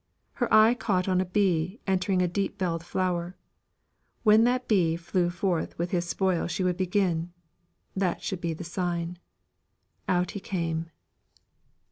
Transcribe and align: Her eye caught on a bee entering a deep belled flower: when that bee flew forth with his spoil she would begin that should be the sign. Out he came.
Her 0.33 0.51
eye 0.51 0.73
caught 0.73 1.07
on 1.07 1.21
a 1.21 1.25
bee 1.25 1.79
entering 1.85 2.23
a 2.23 2.27
deep 2.27 2.57
belled 2.57 2.83
flower: 2.83 3.37
when 4.23 4.45
that 4.45 4.67
bee 4.67 4.95
flew 4.95 5.29
forth 5.29 5.77
with 5.77 5.91
his 5.91 6.05
spoil 6.09 6.47
she 6.47 6.63
would 6.63 6.75
begin 6.77 7.31
that 7.95 8.23
should 8.23 8.41
be 8.41 8.55
the 8.55 8.63
sign. 8.63 9.19
Out 10.09 10.31
he 10.31 10.39
came. 10.39 10.89